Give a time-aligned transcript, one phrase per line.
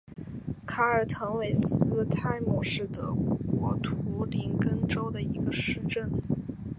[0.65, 6.11] 卡尔滕韦斯泰姆是德国图林根州的一个市镇。